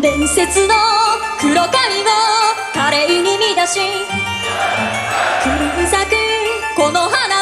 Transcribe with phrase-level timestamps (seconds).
[0.00, 0.74] 伝説の
[1.40, 1.68] 黒髪を
[2.72, 3.84] 華麗に乱し狂
[5.82, 6.10] い咲く
[6.76, 7.41] この花